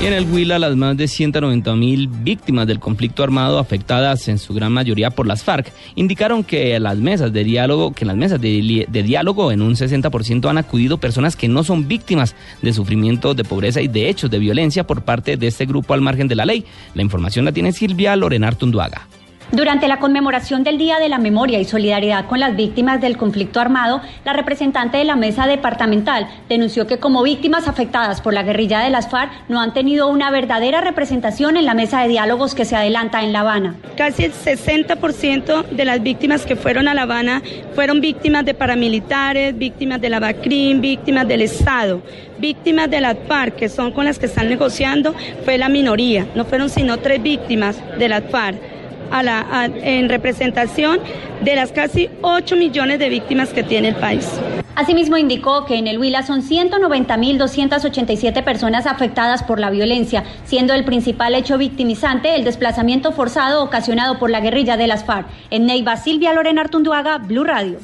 Y 0.00 0.06
en 0.06 0.12
el 0.12 0.30
Huila, 0.30 0.60
las 0.60 0.76
más 0.76 0.96
de 0.96 1.08
190 1.08 1.74
mil 1.74 2.06
víctimas 2.06 2.68
del 2.68 2.78
conflicto 2.78 3.24
armado 3.24 3.58
afectadas 3.58 4.28
en 4.28 4.38
su 4.38 4.54
gran 4.54 4.72
mayoría 4.72 5.10
por 5.10 5.26
las 5.26 5.42
FARC 5.42 5.72
indicaron 5.96 6.44
que 6.44 6.78
las 6.78 6.96
mesas 6.98 7.32
de 7.32 7.42
diálogo, 7.42 7.92
que 7.92 8.04
en 8.04 8.08
las 8.08 8.16
mesas 8.16 8.40
de, 8.40 8.86
de 8.88 9.02
diálogo 9.02 9.50
en 9.50 9.60
un 9.60 9.74
60% 9.74 10.48
han 10.48 10.58
acudido 10.58 10.98
personas 10.98 11.34
que 11.34 11.48
no 11.48 11.64
son 11.64 11.88
víctimas 11.88 12.36
de 12.62 12.72
sufrimiento, 12.72 13.34
de 13.34 13.42
pobreza 13.42 13.80
y 13.80 13.88
de 13.88 14.08
hechos 14.08 14.30
de 14.30 14.38
violencia 14.38 14.86
por 14.86 15.02
parte 15.02 15.36
de 15.36 15.48
este 15.48 15.66
grupo 15.66 15.94
al 15.94 16.00
margen 16.00 16.28
de 16.28 16.36
la 16.36 16.46
ley. 16.46 16.64
La 16.94 17.02
información 17.02 17.44
la 17.44 17.50
tiene 17.50 17.72
Silvia 17.72 18.14
Lorenar 18.14 18.54
Tunduaga. 18.54 19.08
Durante 19.50 19.88
la 19.88 19.98
conmemoración 19.98 20.62
del 20.62 20.76
Día 20.76 20.98
de 20.98 21.08
la 21.08 21.16
Memoria 21.16 21.58
y 21.58 21.64
Solidaridad 21.64 22.26
con 22.26 22.38
las 22.38 22.54
víctimas 22.54 23.00
del 23.00 23.16
conflicto 23.16 23.60
armado, 23.60 24.02
la 24.26 24.34
representante 24.34 24.98
de 24.98 25.04
la 25.04 25.16
mesa 25.16 25.46
departamental 25.46 26.28
denunció 26.50 26.86
que 26.86 26.98
como 26.98 27.22
víctimas 27.22 27.66
afectadas 27.66 28.20
por 28.20 28.34
la 28.34 28.42
guerrilla 28.42 28.80
de 28.80 28.90
las 28.90 29.08
FARC 29.08 29.30
no 29.48 29.58
han 29.58 29.72
tenido 29.72 30.08
una 30.08 30.30
verdadera 30.30 30.82
representación 30.82 31.56
en 31.56 31.64
la 31.64 31.72
mesa 31.72 32.02
de 32.02 32.08
diálogos 32.08 32.54
que 32.54 32.66
se 32.66 32.76
adelanta 32.76 33.22
en 33.22 33.32
La 33.32 33.40
Habana. 33.40 33.76
Casi 33.96 34.24
el 34.24 34.34
60% 34.34 35.64
de 35.64 35.84
las 35.86 36.02
víctimas 36.02 36.44
que 36.44 36.54
fueron 36.54 36.86
a 36.86 36.92
La 36.92 37.02
Habana 37.02 37.42
fueron 37.74 38.02
víctimas 38.02 38.44
de 38.44 38.52
paramilitares, 38.52 39.56
víctimas 39.56 39.98
de 40.02 40.10
la 40.10 40.20
BACRIM, 40.20 40.82
víctimas 40.82 41.26
del 41.26 41.40
Estado, 41.40 42.02
víctimas 42.38 42.90
de 42.90 43.00
las 43.00 43.16
FARC, 43.26 43.56
que 43.56 43.70
son 43.70 43.92
con 43.92 44.04
las 44.04 44.18
que 44.18 44.26
están 44.26 44.50
negociando, 44.50 45.14
fue 45.46 45.56
la 45.56 45.70
minoría, 45.70 46.26
no 46.34 46.44
fueron 46.44 46.68
sino 46.68 46.98
tres 46.98 47.22
víctimas 47.22 47.80
de 47.98 48.10
las 48.10 48.24
FARC 48.24 48.77
a 49.10 49.22
la, 49.22 49.70
en 49.82 50.08
representación 50.08 51.00
de 51.42 51.56
las 51.56 51.72
casi 51.72 52.08
8 52.22 52.56
millones 52.56 52.98
de 52.98 53.08
víctimas 53.08 53.50
que 53.50 53.62
tiene 53.62 53.88
el 53.88 53.96
país. 53.96 54.28
Asimismo 54.74 55.16
indicó 55.16 55.64
que 55.64 55.76
en 55.76 55.86
el 55.88 55.98
Huila 55.98 56.22
son 56.22 56.42
190.287 56.42 58.44
personas 58.44 58.86
afectadas 58.86 59.42
por 59.42 59.58
la 59.58 59.70
violencia, 59.70 60.24
siendo 60.44 60.72
el 60.72 60.84
principal 60.84 61.34
hecho 61.34 61.58
victimizante 61.58 62.36
el 62.36 62.44
desplazamiento 62.44 63.12
forzado 63.12 63.64
ocasionado 63.64 64.18
por 64.18 64.30
la 64.30 64.40
guerrilla 64.40 64.76
de 64.76 64.86
las 64.86 65.04
FARC. 65.04 65.26
En 65.50 65.66
Neiva, 65.66 65.96
Silvia 65.96 66.32
Lorena 66.32 66.62
Artunduaga, 66.62 67.18
Blue 67.18 67.44
Radio. 67.44 67.78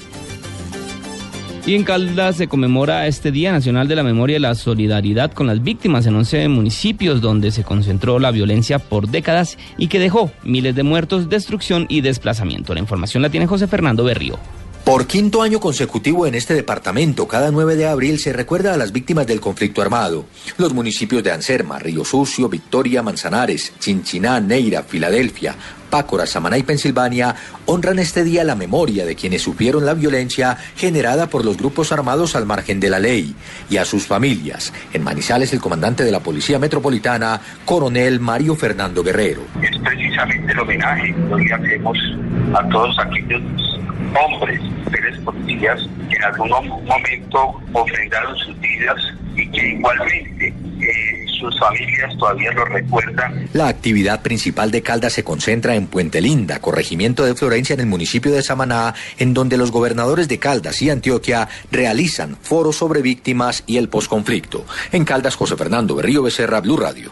Y 1.67 1.75
en 1.75 1.85
Caldas 1.85 2.37
se 2.37 2.47
conmemora 2.47 3.07
este 3.07 3.33
Día 3.33 3.51
Nacional 3.51 3.89
de 3.89 3.97
la 3.97 4.03
Memoria 4.03 4.37
y 4.37 4.41
la 4.41 4.55
Solidaridad 4.55 5.33
con 5.33 5.47
las 5.47 5.63
víctimas 5.63 6.05
en 6.05 6.15
11 6.15 6.49
municipios 6.49 7.23
donde 7.23 7.51
se 7.51 7.65
concentró 7.65 8.19
la 8.19 8.31
violencia 8.33 8.79
por 8.79 9.09
décadas 9.09 9.57
y 9.79 9.89
que 9.89 9.99
dejó 9.99 10.31
miles 10.43 10.75
de 10.75 10.83
muertos, 10.83 11.31
destrucción 11.31 11.87
y 11.89 12.03
desplazamiento. 12.03 12.75
La 12.75 12.81
información 12.81 13.23
la 13.23 13.31
tiene 13.31 13.47
José 13.47 13.67
Fernando 13.67 14.05
Berrío. 14.05 14.39
Por 14.85 15.07
quinto 15.07 15.41
año 15.41 15.61
consecutivo 15.61 16.27
en 16.27 16.35
este 16.35 16.53
departamento, 16.53 17.27
cada 17.27 17.51
9 17.51 17.75
de 17.75 17.87
abril 17.87 18.19
se 18.19 18.35
recuerda 18.35 18.75
a 18.75 18.77
las 18.77 18.93
víctimas 18.93 19.27
del 19.27 19.41
conflicto 19.41 19.81
armado. 19.81 20.27
Los 20.59 20.75
municipios 20.75 21.25
de 21.25 21.33
Anserma, 21.33 21.79
Río 21.79 22.05
Sucio, 22.05 22.51
Victoria, 22.51 23.03
Manzanares, 23.03 23.73
Chinchiná, 23.79 24.41
Neira, 24.41 24.83
Filadelfia, 24.83 25.55
Pácora, 25.89 26.27
Samaná 26.27 26.59
y 26.59 26.65
Pensilvania 26.65 27.35
honran 27.65 27.99
este 27.99 28.25
día 28.25 28.45
la 28.45 28.57
memoria 28.57 29.07
de 29.07 29.15
quienes 29.17 29.41
sufrieron 29.41 29.87
la 29.87 29.95
violencia 29.95 30.59
generada 30.77 31.29
por 31.29 31.47
los 31.47 31.57
grupos 31.57 31.91
armados 31.91 32.37
al 32.37 32.45
margen 32.45 32.79
de 32.79 32.91
la 32.91 32.99
ley 32.99 33.35
y 33.71 33.79
a 33.79 33.87
sus 33.87 34.07
familias. 34.07 34.71
En 34.93 35.03
Manizales, 35.03 35.51
el 35.55 35.61
comandante 35.63 36.05
de 36.05 36.13
la 36.13 36.21
Policía 36.21 36.59
Metropolitana, 36.59 37.41
coronel 37.65 38.21
Mario 38.21 38.55
Fernando 38.55 39.03
Guerrero. 39.03 39.45
Es 39.63 39.79
precisamente 39.79 40.53
el 40.53 40.59
homenaje 40.59 41.15
que 41.15 41.55
hacemos 41.55 41.97
a 42.53 42.69
todos 42.69 42.99
aquellos 42.99 43.41
hombres, 44.17 44.61
mujeres 44.61 45.19
policías 45.21 45.81
que 46.09 46.17
en 46.17 46.25
algún 46.25 46.49
momento 46.85 47.61
ofrendaron 47.73 48.37
sus 48.37 48.59
vidas 48.61 48.97
y 49.37 49.49
que 49.49 49.69
igualmente 49.69 50.55
eh, 50.81 51.27
sus 51.39 51.59
familias 51.59 52.17
todavía 52.19 52.53
lo 52.53 52.65
recuerdan. 52.67 53.49
La 53.53 53.69
actividad 53.69 54.23
principal 54.23 54.71
de 54.71 54.83
Caldas 54.83 55.13
se 55.15 55.25
concentra 55.25 55.75
en 55.75 55.87
Puente 55.87 56.21
Linda, 56.21 56.61
corregimiento 56.61 57.25
de 57.25 57.35
Florencia 57.35 57.75
en 57.75 57.81
el 57.81 57.87
municipio 57.87 58.33
de 58.33 58.43
Samaná, 58.43 58.95
en 59.19 59.35
donde 59.35 59.57
los 59.57 59.71
gobernadores 59.71 60.29
de 60.29 60.39
Caldas 60.39 60.81
y 60.83 60.91
Antioquia 60.91 61.49
realizan 61.71 62.37
foros 62.37 62.77
sobre 62.77 63.03
víctimas 63.03 63.65
y 63.67 63.79
el 63.79 63.89
posconflicto. 63.89 64.65
En 64.93 65.05
Caldas, 65.05 65.37
José 65.37 65.57
Fernando 65.57 65.97
Berrío 65.97 66.23
Becerra, 66.23 66.61
Blue 66.61 66.77
Radio. 66.77 67.11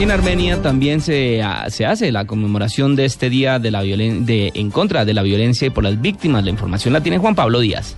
En 0.00 0.10
Armenia 0.10 0.62
también 0.62 1.02
se, 1.02 1.42
se, 1.68 1.84
hace 1.84 2.10
la 2.10 2.24
conmemoración 2.24 2.96
de 2.96 3.04
este 3.04 3.28
día 3.28 3.58
de 3.58 3.70
la 3.70 3.82
de, 3.82 4.50
en 4.54 4.70
contra 4.70 5.04
de 5.04 5.12
la 5.12 5.22
violencia 5.22 5.66
y 5.66 5.70
por 5.70 5.84
las 5.84 6.00
víctimas. 6.00 6.42
La 6.42 6.48
información 6.48 6.94
la 6.94 7.02
tiene 7.02 7.18
Juan 7.18 7.34
Pablo 7.34 7.60
Díaz 7.60 7.96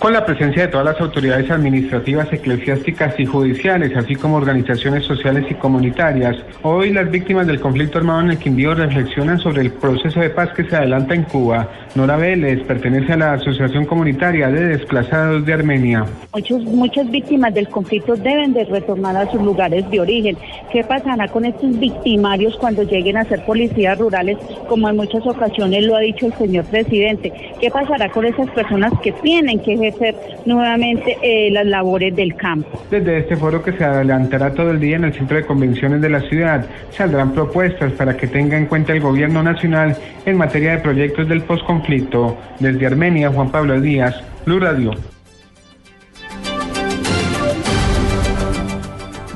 con 0.00 0.14
la 0.14 0.24
presencia 0.24 0.62
de 0.62 0.68
todas 0.68 0.86
las 0.86 1.00
autoridades 1.00 1.50
administrativas, 1.50 2.32
eclesiásticas 2.32 3.20
y 3.20 3.26
judiciales, 3.26 3.94
así 3.94 4.16
como 4.16 4.38
organizaciones 4.38 5.04
sociales 5.04 5.44
y 5.50 5.54
comunitarias. 5.54 6.36
Hoy 6.62 6.90
las 6.90 7.10
víctimas 7.10 7.46
del 7.46 7.60
conflicto 7.60 7.98
armado 7.98 8.22
en 8.22 8.30
el 8.30 8.38
Quindío 8.38 8.74
reflexionan 8.74 9.38
sobre 9.38 9.60
el 9.60 9.72
proceso 9.72 10.18
de 10.20 10.30
paz 10.30 10.48
que 10.56 10.64
se 10.64 10.74
adelanta 10.74 11.14
en 11.14 11.24
Cuba. 11.24 11.68
Nora 11.94 12.16
Vélez 12.16 12.62
pertenece 12.62 13.12
a 13.12 13.18
la 13.18 13.32
Asociación 13.34 13.84
Comunitaria 13.84 14.48
de 14.48 14.68
Desplazados 14.68 15.44
de 15.44 15.52
Armenia. 15.52 16.06
Muchos, 16.32 16.62
muchas 16.64 17.10
víctimas 17.10 17.52
del 17.52 17.68
conflicto 17.68 18.16
deben 18.16 18.54
de 18.54 18.64
retornar 18.64 19.18
a 19.18 19.30
sus 19.30 19.42
lugares 19.42 19.88
de 19.90 20.00
origen. 20.00 20.38
¿Qué 20.72 20.82
pasará 20.82 21.28
con 21.28 21.44
estos 21.44 21.78
victimarios 21.78 22.56
cuando 22.56 22.84
lleguen 22.84 23.18
a 23.18 23.24
ser 23.24 23.44
policías 23.44 23.98
rurales, 23.98 24.38
como 24.66 24.88
en 24.88 24.96
muchas 24.96 25.26
ocasiones 25.26 25.84
lo 25.84 25.94
ha 25.94 26.00
dicho 26.00 26.24
el 26.24 26.34
señor 26.34 26.64
presidente? 26.64 27.30
¿Qué 27.60 27.70
pasará 27.70 28.08
con 28.08 28.24
esas 28.24 28.48
personas 28.52 28.92
que 29.02 29.12
tienen 29.12 29.58
que 29.58 29.89
nuevamente 30.46 31.16
eh, 31.22 31.50
las 31.50 31.66
labores 31.66 32.14
del 32.14 32.34
campo. 32.36 32.82
Desde 32.90 33.18
este 33.18 33.36
foro 33.36 33.62
que 33.62 33.72
se 33.72 33.84
adelantará 33.84 34.54
todo 34.54 34.70
el 34.70 34.80
día 34.80 34.96
en 34.96 35.04
el 35.04 35.12
Centro 35.12 35.36
de 35.36 35.44
Convenciones 35.44 36.00
de 36.00 36.08
la 36.08 36.20
ciudad, 36.22 36.66
saldrán 36.90 37.32
propuestas 37.32 37.92
para 37.92 38.16
que 38.16 38.26
tenga 38.26 38.56
en 38.56 38.66
cuenta 38.66 38.92
el 38.92 39.00
gobierno 39.00 39.42
nacional 39.42 39.96
en 40.26 40.36
materia 40.36 40.72
de 40.72 40.78
proyectos 40.78 41.28
del 41.28 41.42
posconflicto. 41.42 42.36
Desde 42.58 42.86
Armenia, 42.86 43.30
Juan 43.30 43.50
Pablo 43.50 43.80
Díaz, 43.80 44.14
Blue 44.44 44.60
Radio. 44.60 44.92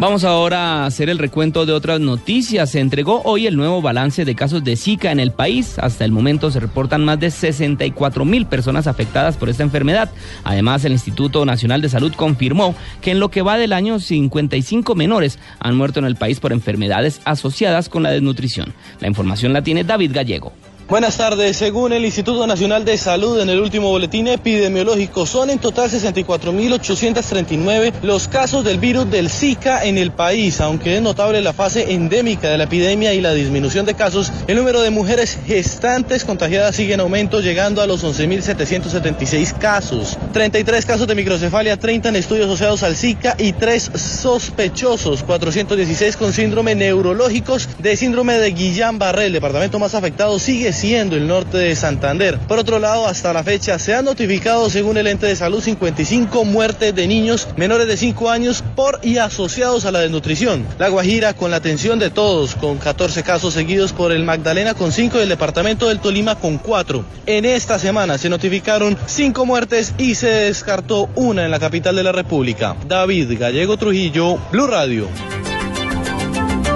Vamos 0.04 0.22
ahora 0.24 0.82
a 0.82 0.86
hacer 0.86 1.08
el 1.08 1.16
recuento 1.16 1.64
de 1.64 1.72
otras 1.72 1.98
noticias. 1.98 2.72
Se 2.72 2.80
entregó 2.80 3.22
hoy 3.24 3.46
el 3.46 3.56
nuevo 3.56 3.80
balance 3.80 4.26
de 4.26 4.34
casos 4.34 4.62
de 4.62 4.76
Zika 4.76 5.10
en 5.10 5.18
el 5.18 5.32
país. 5.32 5.78
Hasta 5.78 6.04
el 6.04 6.12
momento 6.12 6.50
se 6.50 6.60
reportan 6.60 7.06
más 7.06 7.18
de 7.20 7.30
64 7.30 8.26
mil 8.26 8.44
personas 8.44 8.86
afectadas 8.86 9.38
por 9.38 9.48
esta 9.48 9.62
enfermedad. 9.62 10.10
Además, 10.44 10.84
el 10.84 10.92
Instituto 10.92 11.46
Nacional 11.46 11.80
de 11.80 11.88
Salud 11.88 12.12
confirmó 12.14 12.74
que 13.00 13.12
en 13.12 13.18
lo 13.18 13.30
que 13.30 13.40
va 13.40 13.56
del 13.56 13.72
año 13.72 13.98
55 13.98 14.94
menores 14.94 15.38
han 15.58 15.74
muerto 15.74 16.00
en 16.00 16.04
el 16.04 16.16
país 16.16 16.38
por 16.38 16.52
enfermedades 16.52 17.22
asociadas 17.24 17.88
con 17.88 18.02
la 18.02 18.10
desnutrición. 18.10 18.74
La 19.00 19.08
información 19.08 19.54
la 19.54 19.62
tiene 19.62 19.84
David 19.84 20.12
Gallego. 20.12 20.52
Buenas 20.86 21.16
tardes. 21.16 21.56
Según 21.56 21.94
el 21.94 22.04
Instituto 22.04 22.46
Nacional 22.46 22.84
de 22.84 22.98
Salud, 22.98 23.40
en 23.40 23.48
el 23.48 23.58
último 23.58 23.88
boletín 23.88 24.28
epidemiológico, 24.28 25.24
son 25.24 25.48
en 25.48 25.58
total 25.58 25.90
64.839 25.90 27.94
los 28.02 28.28
casos 28.28 28.64
del 28.64 28.76
virus 28.76 29.10
del 29.10 29.30
Zika 29.30 29.82
en 29.84 29.96
el 29.96 30.10
país. 30.10 30.60
Aunque 30.60 30.96
es 30.96 31.02
notable 31.02 31.40
la 31.40 31.54
fase 31.54 31.94
endémica 31.94 32.50
de 32.50 32.58
la 32.58 32.64
epidemia 32.64 33.14
y 33.14 33.22
la 33.22 33.32
disminución 33.32 33.86
de 33.86 33.94
casos, 33.94 34.30
el 34.46 34.58
número 34.58 34.82
de 34.82 34.90
mujeres 34.90 35.38
gestantes 35.46 36.22
contagiadas 36.22 36.76
sigue 36.76 36.92
en 36.92 37.00
aumento, 37.00 37.40
llegando 37.40 37.80
a 37.80 37.86
los 37.86 38.04
11.776 38.04 39.56
casos. 39.56 40.18
33 40.34 40.84
casos 40.84 41.06
de 41.06 41.14
microcefalia, 41.14 41.78
30 41.78 42.10
en 42.10 42.16
estudios 42.16 42.44
asociados 42.44 42.82
al 42.82 42.94
Zika 42.94 43.36
y 43.38 43.54
3 43.54 43.92
sospechosos, 43.94 45.22
416 45.22 46.18
con 46.18 46.34
síndrome 46.34 46.74
neurológicos 46.74 47.70
de 47.78 47.96
síndrome 47.96 48.34
de 48.34 48.54
Guillain-Barré. 48.54 49.24
El 49.24 49.32
departamento 49.32 49.78
más 49.78 49.94
afectado 49.94 50.38
sigue 50.38 50.74
siendo 50.74 50.83
el 50.92 51.26
norte 51.26 51.56
de 51.56 51.74
Santander. 51.76 52.38
Por 52.40 52.58
otro 52.58 52.78
lado, 52.78 53.06
hasta 53.06 53.32
la 53.32 53.42
fecha 53.42 53.78
se 53.78 53.94
han 53.94 54.04
notificado, 54.04 54.68
según 54.68 54.98
el 54.98 55.06
ente 55.06 55.26
de 55.26 55.34
salud, 55.34 55.62
55 55.62 56.44
muertes 56.44 56.94
de 56.94 57.06
niños 57.06 57.48
menores 57.56 57.86
de 57.86 57.96
5 57.96 58.30
años 58.30 58.62
por 58.76 59.00
y 59.02 59.16
asociados 59.16 59.86
a 59.86 59.92
la 59.92 60.00
desnutrición. 60.00 60.66
La 60.78 60.90
Guajira, 60.90 61.32
con 61.32 61.50
la 61.50 61.56
atención 61.56 61.98
de 61.98 62.10
todos, 62.10 62.54
con 62.54 62.76
14 62.76 63.22
casos 63.22 63.54
seguidos 63.54 63.94
por 63.94 64.12
el 64.12 64.24
Magdalena 64.24 64.74
con 64.74 64.92
5 64.92 65.18
y 65.18 65.22
el 65.22 65.28
departamento 65.30 65.88
del 65.88 66.00
Tolima 66.00 66.34
con 66.34 66.58
4. 66.58 67.02
En 67.24 67.46
esta 67.46 67.78
semana 67.78 68.18
se 68.18 68.28
notificaron 68.28 68.98
5 69.06 69.46
muertes 69.46 69.94
y 69.96 70.16
se 70.16 70.28
descartó 70.28 71.08
una 71.14 71.46
en 71.46 71.50
la 71.50 71.60
capital 71.60 71.96
de 71.96 72.02
la 72.02 72.12
República. 72.12 72.76
David 72.86 73.38
Gallego 73.38 73.78
Trujillo, 73.78 74.36
Blue 74.52 74.66
Radio. 74.66 75.08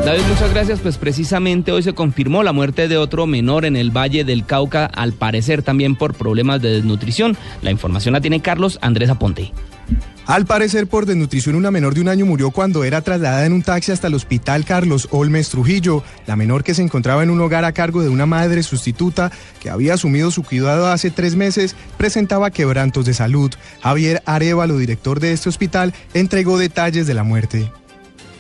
David, 0.09 0.23
muchas 0.27 0.55
gracias. 0.55 0.81
Pues 0.81 0.97
precisamente 0.97 1.71
hoy 1.71 1.83
se 1.83 1.93
confirmó 1.93 2.43
la 2.43 2.55
muerte 2.55 2.89
de 2.89 2.97
otro 2.97 3.27
menor 3.27 3.67
en 3.67 3.77
el 3.77 3.95
Valle 3.95 4.25
del 4.25 4.47
Cauca, 4.47 4.87
al 4.87 5.13
parecer 5.13 5.63
también 5.63 5.97
por 5.97 6.15
problemas 6.15 6.63
de 6.63 6.71
desnutrición. 6.71 7.37
La 7.61 7.71
información 7.71 8.15
la 8.15 8.23
tiene 8.23 8.41
Carlos 8.41 8.79
Andrés 8.81 9.11
Aponte. 9.11 9.53
Al 10.25 10.47
parecer, 10.47 10.87
por 10.87 11.05
desnutrición, 11.05 11.57
una 11.57 11.71
menor 11.71 11.93
de 11.93 12.01
un 12.01 12.09
año 12.09 12.25
murió 12.25 12.53
cuando 12.53 12.85
era 12.85 13.03
trasladada 13.03 13.45
en 13.45 13.53
un 13.53 13.61
taxi 13.61 13.93
hasta 13.93 14.07
el 14.07 14.15
hospital 14.15 14.65
Carlos 14.65 15.09
Olmes 15.11 15.51
Trujillo. 15.51 16.03
La 16.27 16.37
menor 16.37 16.65
que 16.65 16.73
se 16.73 16.81
encontraba 16.81 17.23
en 17.23 17.29
un 17.29 17.43
hogar 17.43 17.67
a 17.67 17.73
cargo 17.73 18.01
de 18.01 18.09
una 18.09 18.25
madre 18.25 18.63
sustituta 18.63 19.31
que 19.61 19.69
había 19.69 19.93
asumido 19.93 20.31
su 20.31 20.43
cuidado 20.43 20.87
hace 20.87 21.11
tres 21.11 21.37
meses 21.37 21.77
presentaba 21.99 22.51
quebrantos 22.51 23.05
de 23.05 23.13
salud. 23.13 23.53
Javier 23.83 24.23
Arevalo, 24.25 24.79
director 24.79 25.21
de 25.21 25.35
este 25.35 25.51
hospital, 25.51 25.93
entregó 26.15 26.57
detalles 26.57 27.07
de 27.07 27.13
la 27.13 27.25
muerte 27.25 27.71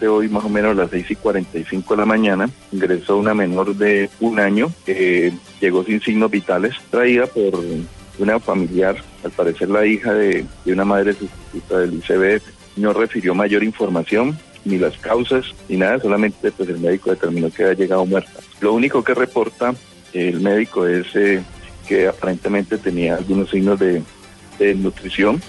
de 0.00 0.08
hoy, 0.08 0.28
más 0.28 0.44
o 0.44 0.48
menos 0.48 0.72
a 0.72 0.82
las 0.82 0.90
6 0.90 1.10
y 1.10 1.16
45 1.16 1.94
de 1.94 1.98
la 1.98 2.06
mañana, 2.06 2.50
ingresó 2.72 3.16
una 3.16 3.34
menor 3.34 3.74
de 3.74 4.10
un 4.20 4.40
año 4.40 4.72
que 4.84 5.32
llegó 5.60 5.84
sin 5.84 6.00
signos 6.00 6.30
vitales, 6.30 6.74
traída 6.90 7.26
por 7.26 7.60
una 8.18 8.40
familiar, 8.40 8.96
al 9.24 9.30
parecer 9.30 9.70
la 9.70 9.86
hija 9.86 10.12
de, 10.12 10.44
una 10.66 10.84
madre 10.84 11.14
sustituta 11.14 11.78
del 11.78 11.94
ICBF. 11.94 12.44
No 12.76 12.92
refirió 12.92 13.34
mayor 13.34 13.64
información, 13.64 14.38
ni 14.64 14.78
las 14.78 14.96
causas, 14.98 15.46
ni 15.68 15.76
nada, 15.76 15.98
solamente 16.00 16.50
pues 16.50 16.68
el 16.68 16.78
médico 16.78 17.10
determinó 17.10 17.50
que 17.50 17.64
había 17.64 17.74
llegado 17.74 18.06
muerta. 18.06 18.40
Lo 18.60 18.74
único 18.74 19.02
que 19.02 19.14
reporta 19.14 19.74
el 20.12 20.40
médico 20.40 20.86
es 20.86 21.06
eh, 21.14 21.42
que 21.86 22.08
aparentemente 22.08 22.78
tenía 22.78 23.16
algunos 23.16 23.50
signos 23.50 23.78
de, 23.78 24.02
de 24.58 24.74
nutrición, 24.74 25.40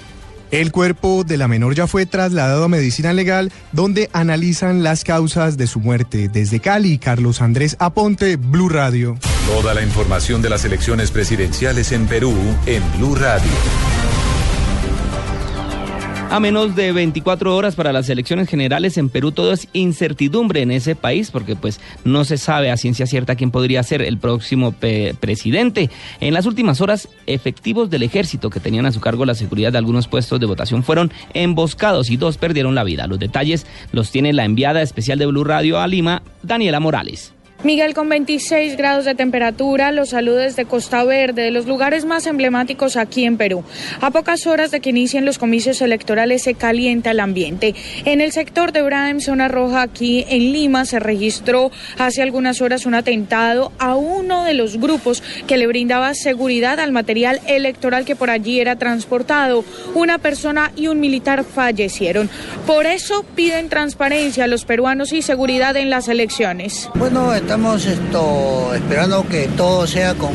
el 0.52 0.72
cuerpo 0.72 1.24
de 1.24 1.38
la 1.38 1.48
menor 1.48 1.76
ya 1.76 1.88
fue 1.88 2.06
trasladado 2.06 2.64
a 2.64 2.68
medicina 2.68 3.14
legal, 3.14 3.52
donde 3.72 4.10
analizan 4.14 4.84
las 4.84 5.04
causas 5.04 5.58
de 5.58 5.68
su 5.68 5.80
muerte. 5.80 6.30
Desde 6.30 6.60
Cali, 6.60 6.98
Carlos 6.98 7.42
Andrés 7.42 7.76
Aponte, 7.80 8.36
Blue 8.36 8.70
Radio. 8.70 9.18
Toda 9.48 9.74
la 9.74 9.82
información 9.82 10.42
de 10.42 10.50
las 10.50 10.66
elecciones 10.66 11.12
presidenciales 11.12 11.92
en 11.92 12.08
Perú 12.08 12.34
en 12.66 12.84
Blue 12.98 13.16
Radio. 13.16 13.99
A 16.32 16.40
menos 16.40 16.76
de 16.76 16.92
24 16.92 17.56
horas 17.56 17.74
para 17.74 17.92
las 17.92 18.08
elecciones 18.08 18.48
generales 18.48 19.00
en 19.00 19.10
Perú 19.10 19.32
todo 19.32 19.52
es 19.52 19.68
incertidumbre 19.74 20.62
en 20.62 20.70
ese 20.70 20.96
país 20.96 21.32
porque 21.32 21.56
pues 21.56 21.80
no 22.04 22.24
se 22.24 22.38
sabe 22.38 22.70
a 22.70 22.78
ciencia 22.78 23.08
cierta 23.08 23.34
quién 23.34 23.50
podría 23.50 23.82
ser 23.82 24.04
el 24.04 24.20
próximo 24.20 24.76
presidente. 25.20 25.90
En 26.20 26.36
las 26.36 26.46
últimas 26.46 26.82
horas, 26.82 27.10
efectivos 27.26 27.90
del 27.90 28.04
ejército 28.04 28.52
que 28.52 28.60
tenían 28.60 28.86
a 28.86 28.92
su 28.92 29.02
cargo 29.02 29.26
la 29.26 29.34
seguridad 29.34 29.72
de 29.72 29.80
algunos 29.80 30.08
puestos 30.08 30.40
de 30.40 30.46
votación 30.46 30.84
fueron 30.84 31.12
emboscados 31.34 32.12
y 32.12 32.18
dos 32.18 32.38
perdieron 32.38 32.76
la 32.76 32.84
vida. 32.84 33.08
Los 33.08 33.18
detalles 33.18 33.66
los 33.92 34.12
tiene 34.12 34.32
la 34.32 34.46
enviada 34.46 34.84
especial 34.84 35.18
de 35.18 35.26
Blue 35.26 35.44
Radio 35.44 35.80
a 35.80 35.88
Lima, 35.88 36.22
Daniela 36.44 36.80
Morales. 36.80 37.34
Miguel, 37.62 37.94
con 37.94 38.08
26 38.08 38.78
grados 38.78 39.04
de 39.04 39.16
temperatura, 39.16 39.92
los 39.92 40.12
saludos 40.12 40.56
de 40.56 40.64
Costa 40.64 41.04
Verde, 41.04 41.42
de 41.42 41.52
los 41.52 41.66
lugares 41.66 42.06
más 42.06 42.26
emblemáticos 42.26 42.96
aquí 42.96 43.26
en 43.26 43.36
Perú. 43.36 43.66
A 44.00 44.12
pocas 44.12 44.48
horas 44.48 44.72
de 44.72 44.80
que 44.80 44.92
inicien 44.92 45.26
los 45.26 45.38
comicios 45.38 45.82
electorales 45.82 46.44
se 46.44 46.54
calienta 46.54 47.12
el 47.12 47.20
ambiente. 47.20 47.76
En 48.06 48.22
el 48.22 48.32
sector 48.32 48.72
de 48.72 48.82
Braem, 48.82 49.20
zona 49.20 49.50
roja, 49.50 49.82
aquí 49.82 50.24
en 50.30 50.54
Lima, 50.54 50.86
se 50.86 51.00
registró 51.00 51.70
hace 51.98 52.22
algunas 52.22 52.62
horas 52.62 52.86
un 52.86 52.94
atentado 52.94 53.74
a 53.78 53.98
uno 53.98 54.46
de 54.46 54.54
los 54.54 54.78
grupos 54.78 55.22
que 55.46 55.58
le 55.58 55.68
brindaba 55.68 56.14
seguridad 56.14 56.80
al 56.80 56.94
material 56.94 57.42
electoral 57.46 58.06
que 58.06 58.16
por 58.16 58.30
allí 58.30 58.62
era 58.62 58.78
transportado. 58.78 59.66
Una 59.96 60.18
persona 60.18 60.72
y 60.78 60.88
un 60.88 61.02
militar 61.02 61.44
fallecieron. 61.44 62.30
Por 62.66 62.86
eso 62.86 63.26
piden 63.36 63.68
transparencia 63.68 64.46
a 64.46 64.48
los 64.48 64.64
peruanos 64.64 65.12
y 65.12 65.22
seguridad 65.22 65.76
en 65.76 65.90
las 65.90 66.08
elecciones. 66.08 66.90
Bueno, 66.96 67.34
estamos 67.50 67.84
esto, 67.88 68.76
esperando 68.76 69.28
que 69.28 69.48
todo 69.58 69.88
sea 69.88 70.14
con 70.14 70.30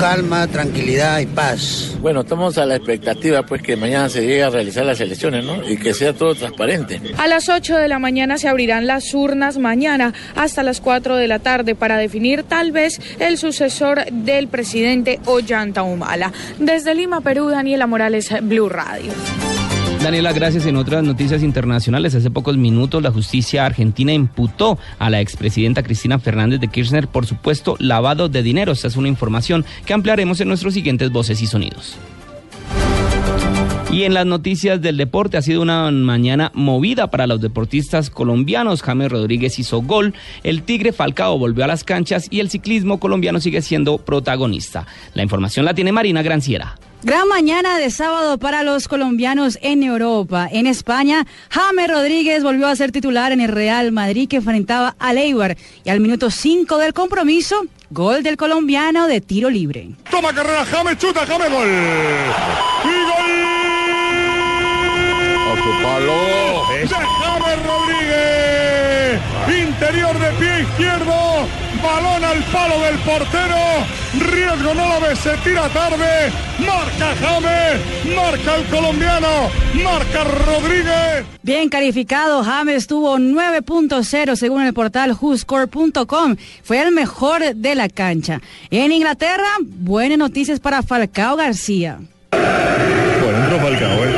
calma, 0.00 0.48
tranquilidad 0.48 1.20
y 1.20 1.26
paz. 1.26 1.96
Bueno, 2.00 2.22
estamos 2.22 2.58
a 2.58 2.66
la 2.66 2.74
expectativa 2.74 3.44
pues 3.44 3.62
que 3.62 3.76
mañana 3.76 4.08
se 4.08 4.22
llegue 4.22 4.42
a 4.42 4.50
realizar 4.50 4.84
las 4.84 5.00
elecciones, 5.00 5.44
¿no? 5.44 5.62
Y 5.70 5.76
que 5.76 5.94
sea 5.94 6.12
todo 6.12 6.34
transparente. 6.34 7.00
A 7.16 7.28
las 7.28 7.48
8 7.48 7.76
de 7.76 7.86
la 7.86 8.00
mañana 8.00 8.38
se 8.38 8.48
abrirán 8.48 8.88
las 8.88 9.14
urnas 9.14 9.58
mañana 9.58 10.14
hasta 10.34 10.64
las 10.64 10.80
4 10.80 11.14
de 11.14 11.28
la 11.28 11.38
tarde 11.38 11.76
para 11.76 11.96
definir 11.96 12.42
tal 12.42 12.72
vez 12.72 13.00
el 13.20 13.38
sucesor 13.38 14.04
del 14.10 14.48
presidente 14.48 15.20
Ollanta 15.26 15.84
Humala. 15.84 16.32
Desde 16.58 16.96
Lima, 16.96 17.20
Perú, 17.20 17.50
Daniela 17.50 17.86
Morales, 17.86 18.30
Blue 18.42 18.68
Radio. 18.68 19.12
Daniela, 20.02 20.32
gracias. 20.32 20.66
En 20.66 20.76
otras 20.76 21.04
noticias 21.04 21.44
internacionales, 21.44 22.16
hace 22.16 22.28
pocos 22.28 22.56
minutos 22.56 23.00
la 23.00 23.12
justicia 23.12 23.64
argentina 23.64 24.12
imputó 24.12 24.76
a 24.98 25.10
la 25.10 25.20
expresidenta 25.20 25.84
Cristina 25.84 26.18
Fernández 26.18 26.58
de 26.58 26.66
Kirchner 26.66 27.06
por 27.06 27.24
supuesto 27.24 27.76
lavado 27.78 28.28
de 28.28 28.42
dinero. 28.42 28.72
Esta 28.72 28.88
es 28.88 28.96
una 28.96 29.06
información 29.06 29.64
que 29.86 29.92
ampliaremos 29.92 30.40
en 30.40 30.48
nuestros 30.48 30.74
siguientes 30.74 31.12
voces 31.12 31.40
y 31.40 31.46
sonidos. 31.46 31.96
Y 33.92 34.02
en 34.02 34.14
las 34.14 34.26
noticias 34.26 34.82
del 34.82 34.96
deporte 34.96 35.36
ha 35.36 35.42
sido 35.42 35.62
una 35.62 35.88
mañana 35.92 36.50
movida 36.52 37.08
para 37.08 37.28
los 37.28 37.40
deportistas 37.40 38.10
colombianos. 38.10 38.82
James 38.82 39.12
Rodríguez 39.12 39.60
hizo 39.60 39.82
gol, 39.82 40.14
el 40.42 40.64
Tigre 40.64 40.92
Falcao 40.92 41.38
volvió 41.38 41.62
a 41.62 41.68
las 41.68 41.84
canchas 41.84 42.26
y 42.28 42.40
el 42.40 42.50
ciclismo 42.50 42.98
colombiano 42.98 43.38
sigue 43.38 43.62
siendo 43.62 43.98
protagonista. 43.98 44.84
La 45.14 45.22
información 45.22 45.64
la 45.64 45.74
tiene 45.74 45.92
Marina 45.92 46.22
Granciera. 46.22 46.74
Gran 47.04 47.26
mañana 47.26 47.78
de 47.78 47.90
sábado 47.90 48.38
para 48.38 48.62
los 48.62 48.86
colombianos 48.86 49.58
en 49.60 49.82
Europa. 49.82 50.48
En 50.52 50.68
España, 50.68 51.26
James 51.50 51.88
Rodríguez 51.90 52.44
volvió 52.44 52.68
a 52.68 52.76
ser 52.76 52.92
titular 52.92 53.32
en 53.32 53.40
el 53.40 53.48
Real 53.48 53.90
Madrid 53.90 54.28
que 54.28 54.36
enfrentaba 54.36 54.94
a 55.00 55.12
Eibar. 55.12 55.56
Y 55.82 55.90
al 55.90 55.98
minuto 55.98 56.30
5 56.30 56.78
del 56.78 56.92
compromiso, 56.92 57.66
gol 57.90 58.22
del 58.22 58.36
colombiano 58.36 59.08
de 59.08 59.20
tiro 59.20 59.50
libre. 59.50 59.90
Toma 60.12 60.32
carrera 60.32 60.64
James, 60.64 60.96
chuta 60.98 61.26
James, 61.26 61.50
gol. 61.50 61.66
Y 62.84 63.02
gol. 63.10 63.32
A 65.50 65.56
su 65.56 65.82
palo. 65.82 66.22
De 66.72 66.86
James 66.86 67.58
Rodríguez. 67.66 69.20
Interior 69.68 70.18
de 70.20 70.30
pie 70.38 70.60
izquierdo. 70.62 71.48
Balón 71.82 72.22
al 72.24 72.44
palo 72.44 72.80
del 72.80 72.96
portero. 72.98 73.58
Riesgo 74.20 74.72
no 74.74 74.86
lo 74.86 75.00
ve, 75.00 75.16
se 75.16 75.36
tira 75.38 75.68
tarde. 75.70 76.30
Marca 76.66 77.14
James, 77.20 78.14
marca 78.14 78.56
el 78.56 78.64
colombiano, 78.66 79.28
marca 79.82 80.24
Rodríguez. 80.24 81.24
Bien 81.42 81.68
calificado, 81.68 82.42
James 82.44 82.86
tuvo 82.86 83.18
9.0 83.18 84.36
según 84.36 84.62
el 84.62 84.72
portal 84.72 85.16
whoscore.com. 85.20 86.36
Fue 86.62 86.80
el 86.82 86.92
mejor 86.92 87.54
de 87.54 87.74
la 87.74 87.88
cancha. 87.88 88.40
En 88.70 88.92
Inglaterra, 88.92 89.48
buenas 89.60 90.18
noticias 90.18 90.60
para 90.60 90.82
Falcao 90.82 91.36
García. 91.36 91.98
Bueno, 92.30 93.38
entró 93.38 93.58
Falcao, 93.58 94.04
¿eh? 94.04 94.12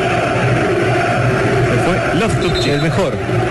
Se 1.71 1.77
fue 1.85 2.21
Loftus, 2.21 2.67
el 2.67 2.83
mejor. 2.83 3.44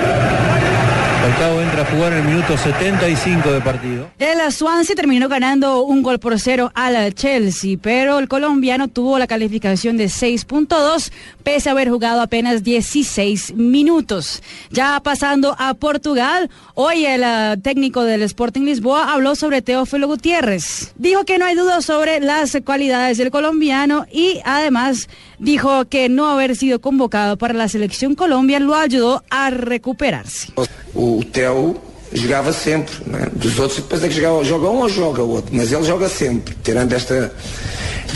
Falcao 1.34 1.62
entra 1.62 1.82
a 1.82 1.86
jugar 1.86 2.14
en 2.14 2.20
el 2.20 2.26
minuto 2.26 2.58
75 2.58 3.52
de 3.52 3.62
partido. 3.62 4.10
El 4.20 4.52
Swansea 4.52 4.96
terminó 4.96 5.28
ganando 5.28 5.82
un 5.82 6.04
gol 6.04 6.20
por 6.20 6.40
cero 6.40 6.72
al 6.76 7.14
Chelsea, 7.16 7.78
pero 7.82 8.20
el 8.20 8.28
colombiano 8.28 8.88
tuvo 8.88 9.18
la 9.18 9.26
calificación 9.26 9.98
de 9.98 10.06
6.2 10.06 11.12
pese 11.44 11.70
a 11.70 11.72
haber 11.72 11.90
jugado 11.90 12.22
apenas 12.22 12.64
16 12.64 13.56
minutos. 13.56 14.44
Ya 14.70 15.00
pasando 15.00 15.56
a 15.58 15.74
Portugal, 15.74 16.52
hoy 16.76 17.06
el 17.06 17.22
uh, 17.22 17.60
técnico 17.60 18.04
del 18.04 18.22
Sporting 18.24 18.62
Lisboa 18.62 19.12
habló 19.12 19.36
sobre 19.36 19.62
Teófilo 19.62 20.08
Gutiérrez. 20.08 20.94
Dijo 20.98 21.26
que 21.26 21.40
no 21.40 21.46
hay 21.46 21.56
duda 21.56 21.82
sobre 21.82 22.20
las 22.20 22.56
cualidades 22.64 23.18
del 23.18 23.32
colombiano 23.32 24.06
y 24.12 24.40
además 24.46 25.10
dijo 25.44 25.86
que 25.86 26.10
no 26.10 26.28
haber 26.28 26.56
sido 26.56 26.80
convocado 26.80 27.38
para 27.38 27.54
la 27.54 27.68
selección 27.68 28.16
Colombia 28.16 28.60
lo 28.60 28.74
ayudó 28.76 29.24
a 29.30 29.50
recuperarse. 29.50 30.54
O 30.96 31.22
Theo 31.32 31.76
jogava 32.14 32.54
sempre, 32.54 32.94
né? 33.08 33.28
dos 33.34 33.60
outros 33.60 33.82
que 33.82 34.12
joga, 34.12 34.44
joga 34.44 34.70
um 34.70 34.82
ou 34.82 34.90
joga 34.90 35.22
outro, 35.24 35.56
mas 35.56 35.72
ele 35.72 35.84
joga 35.84 36.08
sempre, 36.08 36.56
tirando 36.64 36.94
esta, 36.94 37.34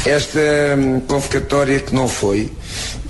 esta 0.05 0.75
hum, 0.77 0.99
convocatória 1.01 1.79
que 1.79 1.93
não 1.93 2.07
foi. 2.07 2.51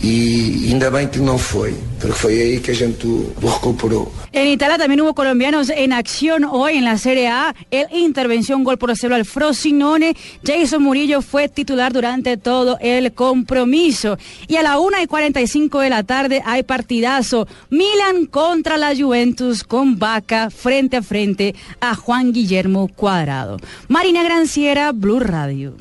Y 0.02 0.70
ainda 0.72 0.92
bem 0.92 1.08
que 1.08 1.18
no 1.20 1.40
fue, 1.40 1.74
porque 2.00 2.16
fue 2.16 2.34
ahí 2.34 2.60
que 2.60 2.72
a 2.72 2.76
gente 2.76 3.08
lo 3.08 3.52
recuperó. 3.52 4.12
En 4.32 4.48
Italia 4.48 4.78
también 4.78 5.02
hubo 5.02 5.16
colombianos 5.16 5.70
en 5.70 5.92
acción 5.92 6.44
hoy 6.44 6.78
en 6.78 6.84
la 6.84 7.00
Serie 7.00 7.30
A. 7.30 7.56
El 7.72 7.88
intervención 7.92 8.64
gol 8.64 8.78
por 8.78 8.96
cero 8.96 9.16
al 9.16 9.26
Frosinone. 9.26 10.16
Jason 10.46 10.84
Murillo 10.84 11.24
fue 11.24 11.50
titular 11.50 11.94
durante 11.94 12.38
todo 12.38 12.78
el 12.80 13.14
compromiso. 13.14 14.20
Y 14.48 14.58
a 14.58 14.62
la 14.62 14.78
1 14.78 15.02
y 15.02 15.08
45 15.08 15.80
de 15.80 15.90
la 15.90 16.04
tarde 16.04 16.44
hay 16.46 16.62
partidazo. 16.62 17.48
Milan 17.72 18.28
contra 18.28 18.78
la 18.78 18.96
Juventus 18.96 19.64
con 19.64 19.98
Vaca 19.98 20.52
frente 20.52 20.98
a 20.98 21.02
frente 21.02 21.56
a 21.80 21.96
Juan 21.96 22.34
Guillermo 22.34 22.88
Cuadrado. 22.88 23.58
Marina 23.88 24.22
Granciera, 24.22 24.92
Blue 24.92 25.20
Radio. 25.20 25.78